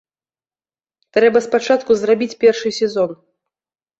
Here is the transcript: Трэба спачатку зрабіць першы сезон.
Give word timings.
Трэба 1.17 1.41
спачатку 1.47 1.91
зрабіць 2.03 2.37
першы 2.45 2.69
сезон. 2.81 3.09